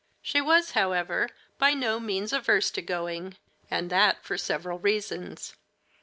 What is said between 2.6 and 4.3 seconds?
to going, and that